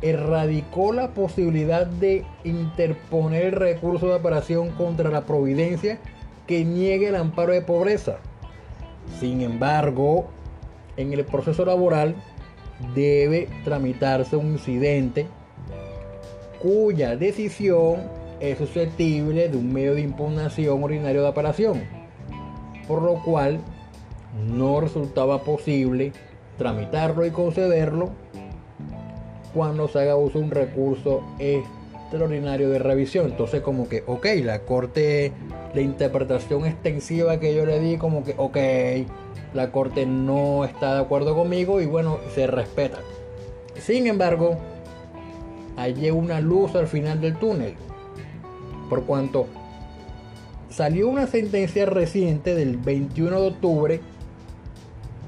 erradicó 0.00 0.94
la 0.94 1.12
posibilidad 1.12 1.86
de 1.86 2.24
interponer 2.44 3.44
el 3.44 3.52
recurso 3.52 4.06
de 4.06 4.14
apelación 4.14 4.70
contra 4.70 5.10
la 5.10 5.26
providencia 5.26 5.98
que 6.48 6.64
niegue 6.64 7.08
el 7.08 7.14
amparo 7.14 7.52
de 7.52 7.60
pobreza. 7.60 8.16
Sin 9.20 9.42
embargo, 9.42 10.26
en 10.96 11.12
el 11.12 11.24
proceso 11.24 11.64
laboral 11.64 12.16
debe 12.94 13.48
tramitarse 13.64 14.34
un 14.34 14.52
incidente 14.52 15.26
cuya 16.60 17.16
decisión 17.16 18.00
es 18.40 18.58
susceptible 18.58 19.48
de 19.48 19.56
un 19.56 19.72
medio 19.72 19.94
de 19.94 20.00
impugnación 20.00 20.82
ordinario 20.82 21.22
de 21.22 21.28
apelación, 21.28 21.82
por 22.88 23.02
lo 23.02 23.22
cual 23.22 23.60
no 24.46 24.80
resultaba 24.80 25.42
posible 25.42 26.12
tramitarlo 26.56 27.26
y 27.26 27.30
concederlo 27.30 28.10
cuando 29.54 29.86
se 29.88 30.00
haga 30.00 30.16
uso 30.16 30.38
de 30.38 30.44
un 30.44 30.50
recurso 30.50 31.22
extraordinario 32.08 32.70
de 32.70 32.78
revisión. 32.78 33.26
Entonces 33.26 33.60
como 33.60 33.88
que, 33.88 34.02
ok, 34.06 34.26
la 34.42 34.60
corte, 34.60 35.32
la 35.74 35.82
interpretación 35.82 36.64
extensiva 36.64 37.38
que 37.38 37.54
yo 37.54 37.66
le 37.66 37.78
di, 37.80 37.98
como 37.98 38.24
que, 38.24 38.34
ok, 38.36 38.56
la 39.54 39.70
corte 39.70 40.06
no 40.06 40.64
está 40.64 40.94
de 40.94 41.00
acuerdo 41.00 41.36
conmigo 41.36 41.80
y 41.80 41.86
bueno, 41.86 42.18
se 42.34 42.46
respeta. 42.46 42.98
Sin 43.78 44.06
embargo, 44.06 44.58
hay 45.76 46.10
una 46.10 46.40
luz 46.40 46.74
al 46.74 46.86
final 46.86 47.20
del 47.20 47.36
túnel, 47.36 47.74
por 48.88 49.04
cuanto 49.04 49.46
salió 50.70 51.08
una 51.08 51.26
sentencia 51.26 51.86
reciente 51.86 52.54
del 52.54 52.76
21 52.76 53.40
de 53.40 53.48
octubre 53.48 54.00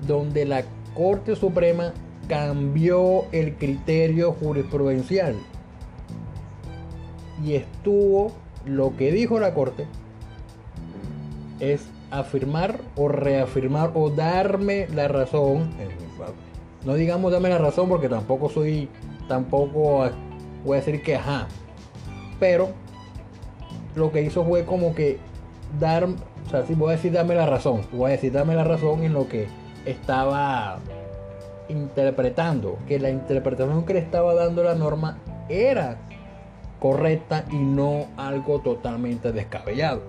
donde 0.07 0.45
la 0.45 0.65
Corte 0.95 1.37
Suprema 1.37 1.93
cambió 2.29 3.25
el 3.33 3.55
criterio 3.55 4.33
jurisprudencial 4.33 5.37
y 7.45 7.55
estuvo 7.55 8.33
lo 8.65 8.97
que 8.97 9.13
dijo 9.13 9.41
la 9.41 9.55
Corte 9.55 9.87
es 11.61 11.87
afirmar 12.11 12.81
o 12.97 13.09
reafirmar 13.09 13.93
o 13.95 14.11
darme 14.11 14.89
la 14.95 15.09
razón. 15.09 15.71
No 16.85 16.95
digamos 16.95 17.33
darme 17.33 17.49
la 17.51 17.59
razón 17.59 17.89
porque 17.89 18.09
tampoco 18.09 18.49
soy 18.49 18.89
tampoco 19.29 20.11
voy 20.65 20.77
a 20.77 20.81
decir 20.81 21.03
que 21.03 21.17
ajá 21.17 21.47
pero 22.41 22.71
lo 23.95 24.11
que 24.11 24.23
hizo 24.23 24.45
fue 24.45 24.65
como 24.65 24.95
que 24.95 25.19
dar 25.79 26.05
o 26.05 26.51
sea 26.51 26.67
si 26.67 26.75
voy 26.75 26.89
a 26.89 26.93
decir 26.97 27.13
darme 27.13 27.35
la 27.35 27.47
razón 27.47 27.83
voy 27.93 28.09
a 28.09 28.13
decir 28.13 28.33
darme 28.33 28.55
la 28.55 28.65
razón 28.65 29.05
en 29.05 29.13
lo 29.13 29.29
que 29.29 29.47
estaba 29.85 30.81
interpretando, 31.71 32.79
que 32.87 32.99
la 32.99 33.11
interpretación 33.11 33.85
que 33.85 33.95
le 33.95 34.01
estaba 34.01 34.35
dando 34.35 34.63
la 34.63 34.75
norma 34.75 35.19
era 35.49 35.99
correcta 36.81 37.45
y 37.53 37.57
no 37.57 38.07
algo 38.17 38.61
totalmente 38.61 39.33
descabellado. 39.33 40.01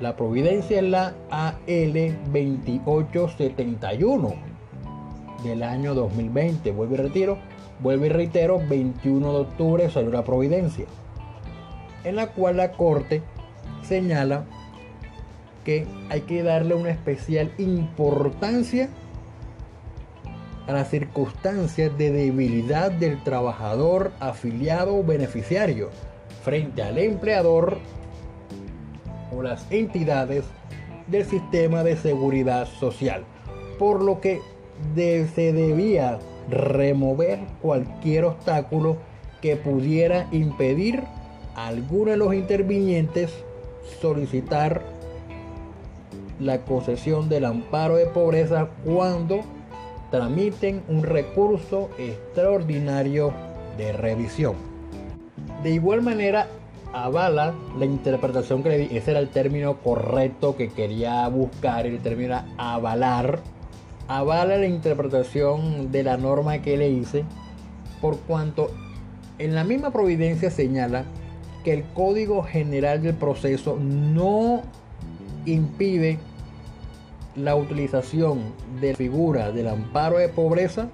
La 0.00 0.16
providencia 0.16 0.78
es 0.78 0.84
la 0.84 1.14
AL 1.30 2.16
2871 2.32 4.34
del 5.44 5.62
año 5.62 5.94
2020. 5.94 6.72
Vuelvo 6.72 6.94
y 6.94 6.98
retiro, 6.98 7.38
vuelvo 7.80 8.06
y 8.06 8.08
reitero, 8.08 8.60
21 8.68 9.32
de 9.32 9.38
octubre 9.38 9.88
salió 9.90 10.10
la 10.10 10.24
providencia, 10.24 10.86
en 12.04 12.16
la 12.16 12.32
cual 12.32 12.56
la 12.58 12.72
Corte 12.72 13.22
señala 13.82 14.44
que 15.64 15.86
hay 16.10 16.20
que 16.22 16.42
darle 16.42 16.74
una 16.74 16.90
especial 16.90 17.52
importancia 17.58 18.88
a 20.66 20.72
las 20.72 20.90
circunstancias 20.90 21.96
de 21.96 22.10
debilidad 22.10 22.90
del 22.90 23.22
trabajador 23.22 24.12
afiliado 24.20 24.96
o 24.96 25.04
beneficiario 25.04 25.90
frente 26.42 26.82
al 26.82 26.98
empleador 26.98 27.78
o 29.34 29.42
las 29.42 29.70
entidades 29.70 30.44
del 31.06 31.24
sistema 31.24 31.84
de 31.84 31.96
seguridad 31.96 32.66
social, 32.66 33.24
por 33.78 34.02
lo 34.02 34.20
que 34.20 34.40
se 34.94 35.52
debía 35.52 36.18
remover 36.50 37.40
cualquier 37.62 38.24
obstáculo 38.24 38.96
que 39.40 39.56
pudiera 39.56 40.28
impedir 40.32 41.02
a 41.54 41.68
alguno 41.68 42.10
de 42.10 42.16
los 42.16 42.34
intervinientes 42.34 43.32
solicitar 44.00 44.82
la 46.38 46.64
concesión 46.64 47.28
del 47.28 47.44
amparo 47.44 47.96
de 47.96 48.06
pobreza 48.06 48.68
cuando 48.84 49.40
tramiten 50.10 50.82
un 50.88 51.02
recurso 51.02 51.90
extraordinario 51.98 53.32
de 53.76 53.92
revisión. 53.92 54.54
De 55.62 55.70
igual 55.70 56.02
manera, 56.02 56.48
avala 56.92 57.54
la 57.78 57.84
interpretación 57.84 58.62
que 58.62 58.68
le 58.70 58.78
di, 58.78 58.96
ese 58.96 59.10
era 59.10 59.20
el 59.20 59.28
término 59.28 59.78
correcto 59.78 60.56
que 60.56 60.70
quería 60.70 61.26
buscar, 61.28 61.86
el 61.86 61.98
término 62.00 62.42
avalar, 62.56 63.40
avala 64.08 64.56
la 64.56 64.66
interpretación 64.66 65.90
de 65.90 66.02
la 66.04 66.16
norma 66.16 66.62
que 66.62 66.76
le 66.76 66.88
hice, 66.88 67.24
por 68.00 68.18
cuanto 68.20 68.70
en 69.38 69.54
la 69.54 69.64
misma 69.64 69.90
providencia 69.90 70.50
señala 70.50 71.04
que 71.64 71.72
el 71.72 71.84
Código 71.94 72.42
General 72.42 73.02
del 73.02 73.14
Proceso 73.14 73.76
no 73.80 74.62
impide 75.44 76.18
la 77.36 77.54
utilización 77.54 78.54
de 78.80 78.94
figura 78.94 79.52
del 79.52 79.68
amparo 79.68 80.18
de 80.18 80.28
pobreza 80.28 80.88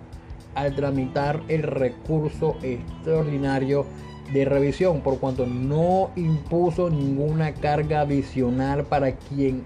al 0.54 0.74
tramitar 0.74 1.42
el 1.48 1.62
recurso 1.62 2.56
extraordinario 2.62 3.86
de 4.32 4.44
revisión, 4.44 5.00
por 5.00 5.18
cuanto 5.18 5.46
no 5.46 6.10
impuso 6.16 6.90
ninguna 6.90 7.54
carga 7.54 8.00
adicional 8.00 8.84
para 8.84 9.12
quien 9.12 9.64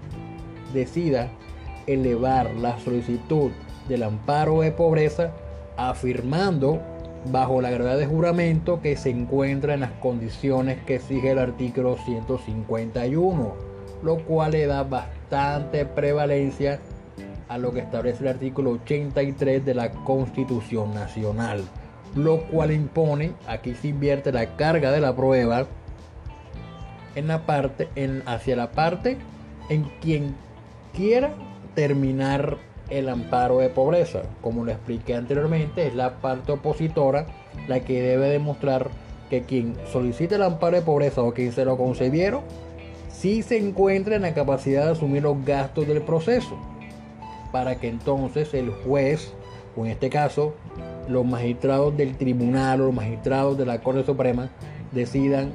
decida 0.73 1.29
elevar 1.87 2.53
la 2.55 2.77
solicitud 2.79 3.51
del 3.87 4.03
amparo 4.03 4.61
de 4.61 4.71
pobreza, 4.71 5.31
afirmando 5.77 6.81
bajo 7.31 7.61
la 7.61 7.69
gravedad 7.69 7.97
de 7.97 8.05
juramento 8.05 8.81
que 8.81 8.95
se 8.95 9.09
encuentra 9.09 9.73
en 9.73 9.81
las 9.81 9.91
condiciones 9.93 10.83
que 10.85 10.95
exige 10.95 11.31
el 11.31 11.39
artículo 11.39 11.97
151 12.05 13.66
lo 14.03 14.17
cual 14.25 14.51
le 14.51 14.65
da 14.67 14.83
bastante 14.83 15.85
prevalencia 15.85 16.79
a 17.49 17.57
lo 17.57 17.71
que 17.71 17.79
establece 17.79 18.23
el 18.23 18.29
artículo 18.29 18.71
83 18.71 19.65
de 19.65 19.73
la 19.73 19.91
Constitución 19.91 20.93
Nacional, 20.93 21.63
lo 22.15 22.41
cual 22.47 22.71
impone, 22.71 23.33
aquí 23.47 23.73
se 23.73 23.89
invierte 23.89 24.31
la 24.31 24.55
carga 24.55 24.91
de 24.91 25.01
la 25.01 25.15
prueba 25.15 25.65
en 27.15 27.27
la 27.27 27.45
parte, 27.45 27.87
en, 27.95 28.21
hacia 28.25 28.55
la 28.55 28.71
parte 28.71 29.17
en 29.69 29.83
quien 30.01 30.35
quiera 30.93 31.33
terminar 31.73 32.57
el 32.89 33.09
amparo 33.09 33.59
de 33.59 33.69
pobreza. 33.69 34.23
Como 34.41 34.63
lo 34.63 34.71
expliqué 34.71 35.15
anteriormente, 35.15 35.87
es 35.87 35.95
la 35.95 36.21
parte 36.21 36.53
opositora 36.53 37.25
la 37.67 37.81
que 37.81 38.01
debe 38.01 38.29
demostrar 38.29 38.89
que 39.29 39.43
quien 39.43 39.75
solicite 39.91 40.35
el 40.35 40.43
amparo 40.43 40.77
de 40.77 40.83
pobreza 40.83 41.21
o 41.21 41.33
quien 41.33 41.51
se 41.51 41.65
lo 41.65 41.77
concedieron 41.77 42.41
si 43.27 43.43
se 43.43 43.57
encuentra 43.57 44.15
en 44.15 44.21
la 44.21 44.33
capacidad 44.33 44.85
de 44.85 44.91
asumir 44.91 45.23
los 45.23 45.43
gastos 45.43 45.85
del 45.85 46.01
proceso, 46.01 46.55
para 47.51 47.77
que 47.77 47.89
entonces 47.89 48.53
el 48.53 48.69
juez, 48.69 49.33
o 49.75 49.85
en 49.85 49.91
este 49.91 50.09
caso 50.09 50.53
los 51.09 51.25
magistrados 51.25 51.97
del 51.97 52.15
tribunal 52.15 52.79
o 52.79 52.85
los 52.85 52.95
magistrados 52.95 53.57
de 53.57 53.65
la 53.65 53.81
Corte 53.81 54.05
Suprema, 54.05 54.49
decidan 54.93 55.51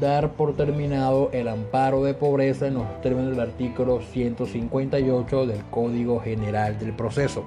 dar 0.00 0.32
por 0.32 0.56
terminado 0.56 1.30
el 1.32 1.46
amparo 1.46 2.02
de 2.02 2.14
pobreza 2.14 2.66
en 2.66 2.74
los 2.74 3.00
términos 3.00 3.30
del 3.30 3.40
artículo 3.48 4.00
158 4.00 5.46
del 5.46 5.64
Código 5.66 6.18
General 6.18 6.76
del 6.80 6.92
Proceso. 6.94 7.44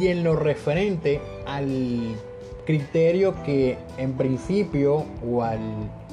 Y 0.00 0.06
en 0.06 0.24
lo 0.24 0.34
referente 0.34 1.20
al 1.46 2.16
criterio 2.64 3.34
que 3.44 3.76
en 3.98 4.14
principio 4.14 5.04
o 5.30 5.42
al 5.42 5.60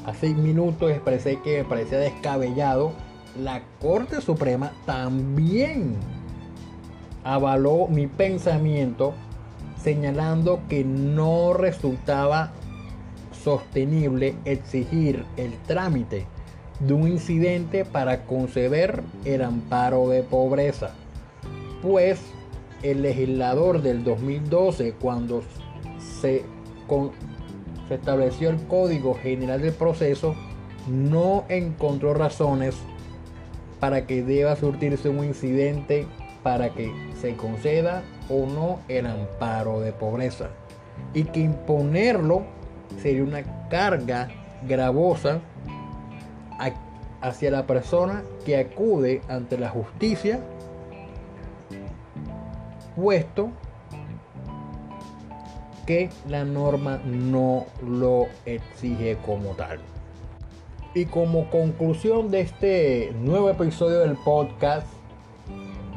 hace 0.05 0.33
minutos 0.33 0.91
expresé 0.91 1.39
que 1.39 1.59
me 1.59 1.69
parecía 1.69 1.97
descabellado, 1.97 2.93
la 3.39 3.61
Corte 3.79 4.21
Suprema 4.21 4.71
también 4.85 5.95
avaló 7.23 7.87
mi 7.87 8.07
pensamiento 8.07 9.13
señalando 9.81 10.61
que 10.69 10.83
no 10.83 11.53
resultaba 11.53 12.51
sostenible 13.43 14.35
exigir 14.45 15.25
el 15.37 15.53
trámite 15.67 16.27
de 16.79 16.93
un 16.93 17.07
incidente 17.07 17.85
para 17.85 18.25
conceder 18.25 19.03
el 19.25 19.41
amparo 19.43 20.09
de 20.09 20.23
pobreza, 20.23 20.93
pues 21.81 22.19
el 22.83 23.03
legislador 23.03 23.81
del 23.81 24.03
2012 24.03 24.93
cuando 24.93 25.43
se 25.99 26.43
estableció 27.95 28.49
el 28.49 28.58
Código 28.67 29.15
General 29.15 29.62
del 29.62 29.73
Proceso, 29.73 30.36
no 30.88 31.45
encontró 31.49 32.13
razones 32.13 32.75
para 33.80 34.06
que 34.06 34.23
deba 34.23 34.56
surtirse 34.56 35.10
un 35.10 35.23
incidente 35.23 36.08
para 36.43 36.69
que 36.69 36.91
se 37.19 37.36
conceda 37.36 38.04
o 38.30 38.45
no 38.45 38.80
el 38.88 39.06
amparo 39.06 39.80
de 39.80 39.91
pobreza. 39.91 40.49
Y 41.13 41.23
que 41.25 41.39
imponerlo 41.41 42.43
sería 43.01 43.23
una 43.23 43.43
carga 43.69 44.30
gravosa 44.67 45.41
hacia 47.21 47.51
la 47.51 47.67
persona 47.67 48.23
que 48.45 48.58
acude 48.58 49.21
ante 49.27 49.58
la 49.58 49.69
justicia, 49.69 50.39
puesto 52.95 53.51
que 55.91 56.10
la 56.30 56.45
norma 56.45 57.01
no 57.04 57.65
lo 57.86 58.27
exige 58.45 59.17
como 59.25 59.49
tal. 59.56 59.77
Y 60.93 61.04
como 61.04 61.49
conclusión 61.49 62.32
de 62.32 62.39
este 62.39 63.12
nuevo 63.19 63.49
episodio 63.49 63.99
del 63.99 64.15
podcast, 64.15 64.88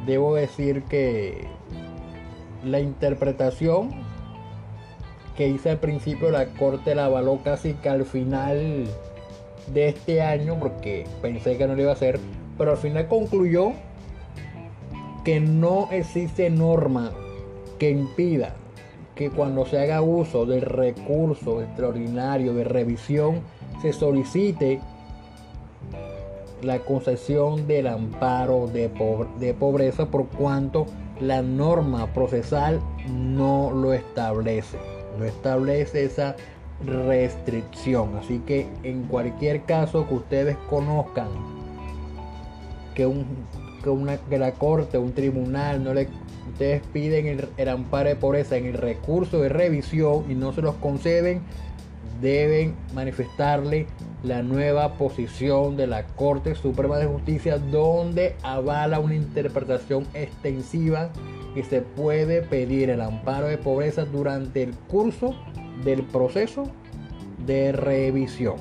debo 0.05 0.35
decir 0.35 0.83
que 0.83 1.47
la 2.65 2.81
interpretación 2.81 3.91
que 5.37 5.47
hice 5.47 5.71
al 5.71 5.79
principio 5.79 6.29
la 6.33 6.47
corte 6.47 6.97
la 6.97 7.05
avaló 7.05 7.39
casi 7.45 7.75
que 7.75 7.89
al 7.89 8.05
final 8.05 8.87
de 9.73 9.89
este 9.91 10.23
año 10.23 10.59
porque 10.59 11.07
pensé 11.23 11.57
que 11.57 11.69
no 11.69 11.77
lo 11.77 11.83
iba 11.83 11.93
a 11.93 11.95
hacer, 11.95 12.19
pero 12.59 12.73
al 12.73 12.79
final 12.79 13.07
concluyó 13.07 13.75
que 15.25 15.39
no 15.39 15.89
existe 15.93 16.51
norma 16.51 17.13
que 17.79 17.91
impida 17.91 18.57
que 19.15 19.31
cuando 19.31 19.65
se 19.67 19.79
haga 19.79 20.03
uso 20.03 20.47
del 20.47 20.63
recurso 20.63 21.63
extraordinario 21.63 22.55
de 22.55 22.65
revisión 22.65 23.41
se 23.81 23.93
solicite 23.93 24.81
la 26.63 26.79
concesión 26.81 27.67
del 27.67 27.87
amparo 27.87 28.67
de, 28.67 28.89
pobreza 29.59 30.07
por 30.07 30.27
cuanto 30.29 30.87
la 31.21 31.43
norma 31.43 32.13
procesal 32.13 32.81
no 33.09 33.71
lo 33.71 33.93
establece, 33.93 34.79
no 35.19 35.25
establece 35.25 36.05
esa 36.05 36.35
restricción. 36.85 38.17
Así 38.17 38.41
que 38.41 38.67
en 38.83 39.05
cualquier 39.05 39.63
caso 39.63 40.09
que 40.09 40.15
ustedes 40.15 40.57
conozcan 40.69 41.29
que, 42.95 43.07
un, 43.07 43.27
que, 43.83 43.91
una, 43.91 44.17
que 44.17 44.39
la 44.39 44.53
corte, 44.53 44.99
un 44.99 45.13
tribunal, 45.13 45.85
no 45.85 45.93
le, 45.95 46.09
ustedes 46.53 46.83
piden 46.93 47.49
el, 47.57 47.69
amparo 47.69 48.09
de 48.09 48.17
pobreza 48.17 48.57
en 48.57 48.67
el 48.67 48.75
recurso 48.75 49.41
de 49.41 49.49
revisión 49.49 50.31
y 50.31 50.35
no 50.35 50.53
se 50.53 50.63
los 50.63 50.75
conceden, 50.77 51.43
deben 52.21 52.75
manifestarle 52.95 53.87
la 54.23 54.43
nueva 54.43 54.95
posición 54.95 55.77
de 55.77 55.87
la 55.87 56.07
Corte 56.07 56.55
Suprema 56.55 56.99
de 56.99 57.07
Justicia 57.07 57.59
donde 57.59 58.37
avala 58.43 59.01
una 59.01 59.15
interpretación 59.15 60.07
extensiva 60.15 61.11
que 61.55 61.63
se 61.63 61.83
puede 61.83 62.43
pedir 62.43 62.91
el 62.91 63.01
amparo 63.01 63.47
de 63.47 63.59
pobreza 63.59 64.05
durante 64.05 64.63
el 64.63 64.75
curso 64.75 65.35
del 65.85 66.03
proceso 66.03 66.65
de 67.47 67.73
revisión. 67.73 68.57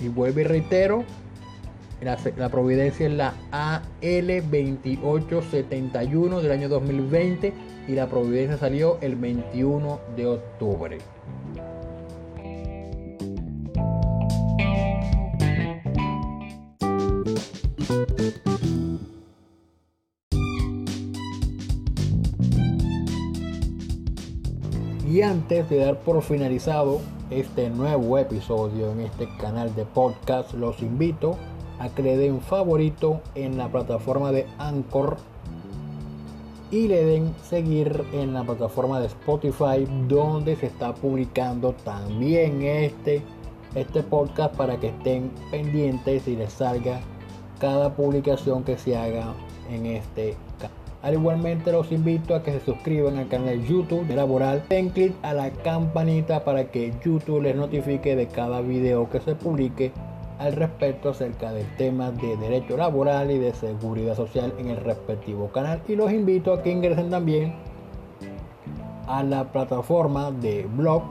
Y 0.00 0.08
vuelvo 0.08 0.40
y 0.40 0.44
reitero, 0.44 1.04
la, 2.02 2.16
providencia 2.48 3.06
es 3.06 3.12
la 3.12 3.34
AL2871 4.02 6.40
del 6.40 6.50
año 6.50 6.68
2020 6.68 7.52
y 7.88 7.92
la 7.92 8.08
providencia 8.08 8.58
salió 8.58 8.98
el 9.00 9.14
21 9.16 10.00
de 10.16 10.26
octubre. 10.26 10.98
Y 25.08 25.20
antes 25.20 25.68
de 25.68 25.76
dar 25.76 26.00
por 26.00 26.22
finalizado 26.22 27.00
este 27.30 27.68
nuevo 27.68 28.16
episodio 28.16 28.92
en 28.92 29.00
este 29.00 29.28
canal 29.38 29.74
de 29.74 29.84
podcast, 29.84 30.54
los 30.54 30.80
invito 30.80 31.32
a 31.32 31.51
le 31.96 32.16
den 32.16 32.40
favorito 32.40 33.20
en 33.34 33.58
la 33.58 33.68
plataforma 33.68 34.32
de 34.32 34.46
Anchor 34.58 35.16
y 36.70 36.88
le 36.88 37.04
den 37.04 37.34
seguir 37.42 38.04
en 38.12 38.32
la 38.32 38.44
plataforma 38.44 39.00
de 39.00 39.06
Spotify 39.06 39.86
donde 40.08 40.56
se 40.56 40.66
está 40.66 40.94
publicando 40.94 41.74
también 41.84 42.62
este, 42.62 43.22
este 43.74 44.02
podcast 44.02 44.56
para 44.56 44.78
que 44.78 44.88
estén 44.88 45.30
pendientes 45.50 46.26
y 46.28 46.36
les 46.36 46.52
salga 46.52 47.00
cada 47.60 47.94
publicación 47.94 48.64
que 48.64 48.78
se 48.78 48.96
haga 48.96 49.34
en 49.70 49.86
este 49.86 50.36
canal. 50.58 50.82
Al 51.02 51.14
igualmente 51.14 51.72
los 51.72 51.90
invito 51.90 52.34
a 52.34 52.44
que 52.44 52.52
se 52.52 52.60
suscriban 52.64 53.16
al 53.18 53.26
canal 53.26 53.60
YouTube 53.66 54.06
de 54.06 54.14
Laboral. 54.14 54.62
Den 54.68 54.90
clic 54.90 55.12
a 55.22 55.34
la 55.34 55.50
campanita 55.50 56.44
para 56.44 56.70
que 56.70 56.94
YouTube 57.04 57.42
les 57.42 57.56
notifique 57.56 58.14
de 58.14 58.28
cada 58.28 58.60
video 58.60 59.10
que 59.10 59.18
se 59.20 59.34
publique 59.34 59.90
al 60.42 60.54
respecto 60.54 61.10
acerca 61.10 61.52
del 61.52 61.66
tema 61.76 62.10
de 62.10 62.36
derecho 62.36 62.76
laboral 62.76 63.30
y 63.30 63.38
de 63.38 63.54
seguridad 63.54 64.16
social 64.16 64.52
en 64.58 64.70
el 64.70 64.78
respectivo 64.78 65.48
canal. 65.52 65.82
Y 65.86 65.94
los 65.94 66.10
invito 66.12 66.52
a 66.52 66.62
que 66.62 66.70
ingresen 66.72 67.10
también 67.10 67.54
a 69.06 69.22
la 69.22 69.52
plataforma 69.52 70.32
de 70.32 70.66
blog 70.66 71.04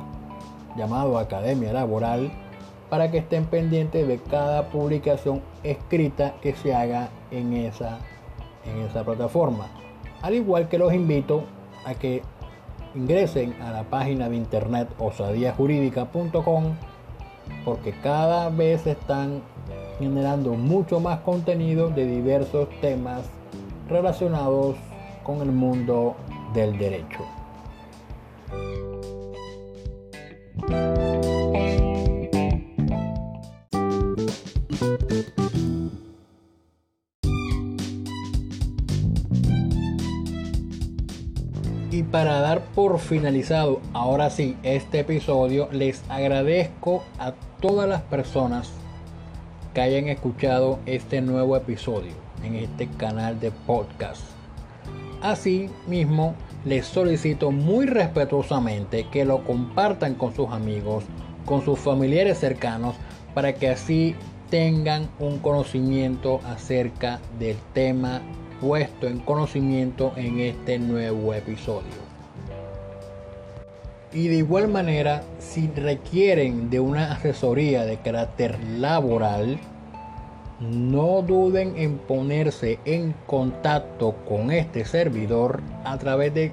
llamado 0.75 1.17
Academia 1.17 1.71
Laboral 1.71 2.29
para 2.89 3.09
que 3.09 3.19
estén 3.19 3.45
pendientes 3.45 4.05
de 4.05 4.17
cada 4.17 4.67
publicación 4.67 5.41
escrita 5.63 6.35
que 6.41 6.53
se 6.53 6.73
haga 6.73 7.09
en 7.31 7.53
esa, 7.53 7.99
en 8.65 8.81
esa 8.81 9.05
plataforma. 9.05 9.67
Al 10.21 10.33
igual 10.33 10.67
que 10.67 10.77
los 10.77 10.93
invito 10.93 11.45
a 11.85 11.93
que 11.93 12.21
ingresen 12.95 13.53
a 13.61 13.71
la 13.71 13.83
página 13.83 14.27
de 14.27 14.35
internet 14.35 14.89
osadiajurídica.com 14.99 16.75
porque 17.65 17.91
cada 18.01 18.49
vez 18.49 18.85
están 18.87 19.41
generando 19.99 20.53
mucho 20.53 20.99
más 20.99 21.19
contenido 21.19 21.89
de 21.89 22.05
diversos 22.05 22.67
temas 22.81 23.21
relacionados 23.87 24.75
con 25.23 25.41
el 25.41 25.51
mundo 25.51 26.15
del 26.53 26.77
derecho. 26.77 27.19
Para 42.21 42.39
dar 42.39 42.61
por 42.75 42.99
finalizado 42.99 43.81
ahora 43.93 44.29
sí 44.29 44.55
este 44.61 44.99
episodio, 44.99 45.69
les 45.71 46.03
agradezco 46.07 47.03
a 47.17 47.33
todas 47.59 47.89
las 47.89 48.03
personas 48.03 48.69
que 49.73 49.81
hayan 49.81 50.07
escuchado 50.07 50.77
este 50.85 51.19
nuevo 51.21 51.57
episodio 51.57 52.11
en 52.43 52.57
este 52.57 52.87
canal 52.89 53.39
de 53.39 53.49
podcast. 53.49 54.21
Así 55.23 55.71
mismo, 55.87 56.35
les 56.63 56.85
solicito 56.85 57.49
muy 57.49 57.87
respetuosamente 57.87 59.07
que 59.11 59.25
lo 59.25 59.43
compartan 59.43 60.13
con 60.13 60.35
sus 60.35 60.51
amigos, 60.51 61.05
con 61.47 61.65
sus 61.65 61.79
familiares 61.79 62.37
cercanos, 62.37 62.93
para 63.33 63.53
que 63.53 63.69
así 63.69 64.15
tengan 64.51 65.09
un 65.17 65.39
conocimiento 65.39 66.39
acerca 66.45 67.19
del 67.39 67.57
tema 67.73 68.21
puesto 68.59 69.07
en 69.07 69.21
conocimiento 69.21 70.13
en 70.17 70.39
este 70.39 70.77
nuevo 70.77 71.33
episodio. 71.33 72.10
Y 74.13 74.27
de 74.27 74.35
igual 74.35 74.67
manera, 74.67 75.23
si 75.39 75.67
requieren 75.67 76.69
de 76.69 76.79
una 76.79 77.13
asesoría 77.13 77.85
de 77.85 77.97
carácter 77.97 78.59
laboral, 78.77 79.59
no 80.59 81.21
duden 81.21 81.75
en 81.77 81.97
ponerse 81.97 82.79
en 82.85 83.15
contacto 83.25 84.15
con 84.27 84.51
este 84.51 84.85
servidor 84.85 85.61
a 85.85 85.97
través 85.97 86.33
de 86.33 86.51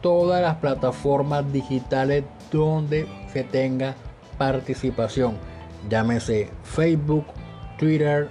todas 0.00 0.42
las 0.42 0.56
plataformas 0.56 1.50
digitales 1.52 2.24
donde 2.52 3.06
se 3.32 3.44
tenga 3.44 3.94
participación. 4.36 5.36
Llámese 5.88 6.50
Facebook, 6.64 7.24
Twitter, 7.78 8.28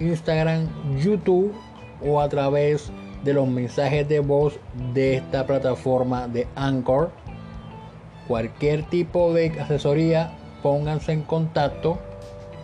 Instagram, 0.00 0.68
YouTube 0.98 1.52
o 2.04 2.20
a 2.20 2.28
través 2.28 2.90
de 3.22 3.32
los 3.34 3.48
mensajes 3.48 4.08
de 4.08 4.20
voz 4.20 4.58
de 4.94 5.16
esta 5.16 5.46
plataforma 5.46 6.26
de 6.28 6.46
Anchor. 6.54 7.10
Cualquier 8.28 8.82
tipo 8.82 9.32
de 9.32 9.58
asesoría, 9.58 10.36
pónganse 10.62 11.12
en 11.12 11.22
contacto 11.22 11.98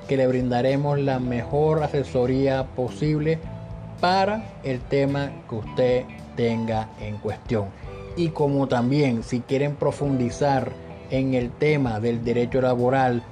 que 0.07 0.19
le 0.19 0.27
brindaremos 0.27 0.99
la 1.01 1.19
mejor 1.19 1.83
asesoría 1.83 2.67
posible 2.77 3.39
para 3.99 4.45
el 4.63 4.81
tema 4.81 5.31
que 5.49 5.55
usted 5.55 6.05
tenga 6.37 6.91
en 7.01 7.17
cuestión. 7.17 7.69
Y 8.15 8.29
como 8.29 8.69
también 8.69 9.23
si 9.23 9.41
quieren 9.41 9.75
profundizar 9.77 10.73
en 11.11 11.33
el 11.33 11.51
tema 11.51 11.99
del 11.99 12.23
derecho 12.23 12.61
laboral 12.61 13.23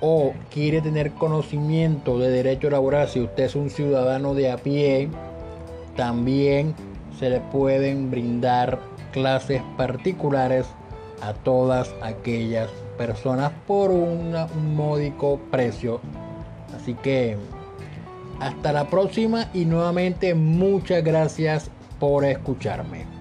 o 0.00 0.32
quiere 0.50 0.80
tener 0.80 1.12
conocimiento 1.12 2.18
de 2.18 2.30
derecho 2.30 2.70
laboral 2.70 3.08
si 3.08 3.20
usted 3.20 3.44
es 3.44 3.54
un 3.54 3.68
ciudadano 3.68 4.34
de 4.34 4.50
a 4.50 4.56
pie, 4.56 5.10
también 5.94 6.74
se 7.18 7.28
le 7.28 7.40
pueden 7.40 8.10
brindar 8.10 8.80
clases 9.12 9.60
particulares 9.76 10.66
a 11.22 11.32
todas 11.32 11.94
aquellas 12.02 12.68
personas 12.98 13.52
por 13.66 13.90
un 13.90 14.34
módico 14.76 15.40
precio. 15.50 16.00
Así 16.76 16.94
que 16.94 17.36
Hasta 18.40 18.72
la 18.72 18.88
próxima 18.88 19.48
y 19.54 19.66
nuevamente 19.66 20.34
muchas 20.34 21.04
gracias 21.04 21.70
por 22.00 22.24
escucharme. 22.24 23.11